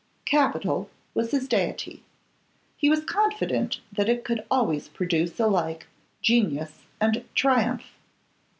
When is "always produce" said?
4.49-5.39